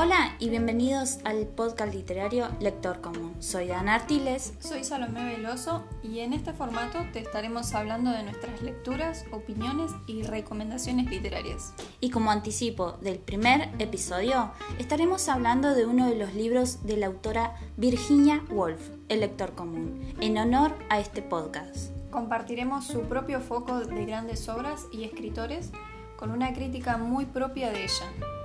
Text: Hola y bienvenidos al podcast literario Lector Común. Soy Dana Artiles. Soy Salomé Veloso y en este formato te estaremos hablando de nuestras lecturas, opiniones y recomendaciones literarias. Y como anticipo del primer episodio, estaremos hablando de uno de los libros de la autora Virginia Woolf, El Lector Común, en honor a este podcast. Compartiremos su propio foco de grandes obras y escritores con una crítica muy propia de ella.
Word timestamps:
Hola 0.00 0.36
y 0.38 0.48
bienvenidos 0.48 1.18
al 1.24 1.44
podcast 1.48 1.92
literario 1.92 2.46
Lector 2.60 3.00
Común. 3.00 3.34
Soy 3.40 3.66
Dana 3.66 3.96
Artiles. 3.96 4.54
Soy 4.60 4.84
Salomé 4.84 5.24
Veloso 5.24 5.82
y 6.04 6.20
en 6.20 6.32
este 6.34 6.52
formato 6.52 7.00
te 7.12 7.18
estaremos 7.18 7.74
hablando 7.74 8.12
de 8.12 8.22
nuestras 8.22 8.62
lecturas, 8.62 9.24
opiniones 9.32 9.90
y 10.06 10.22
recomendaciones 10.22 11.10
literarias. 11.10 11.74
Y 11.98 12.10
como 12.10 12.30
anticipo 12.30 12.92
del 13.00 13.18
primer 13.18 13.70
episodio, 13.80 14.52
estaremos 14.78 15.28
hablando 15.28 15.74
de 15.74 15.84
uno 15.84 16.08
de 16.08 16.14
los 16.14 16.32
libros 16.32 16.86
de 16.86 16.96
la 16.96 17.08
autora 17.08 17.56
Virginia 17.76 18.44
Woolf, 18.50 18.90
El 19.08 19.18
Lector 19.18 19.56
Común, 19.56 20.14
en 20.20 20.38
honor 20.38 20.76
a 20.90 21.00
este 21.00 21.22
podcast. 21.22 21.90
Compartiremos 22.12 22.86
su 22.86 23.00
propio 23.00 23.40
foco 23.40 23.80
de 23.80 24.06
grandes 24.06 24.48
obras 24.48 24.86
y 24.92 25.02
escritores 25.02 25.72
con 26.16 26.30
una 26.30 26.54
crítica 26.54 26.98
muy 26.98 27.26
propia 27.26 27.72
de 27.72 27.82
ella. 27.82 28.38